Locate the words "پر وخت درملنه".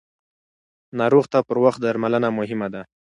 1.47-2.29